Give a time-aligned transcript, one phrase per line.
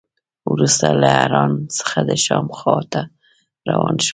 [0.51, 3.01] وروسته له حران څخه د شام خوا ته
[3.69, 4.09] روان شو.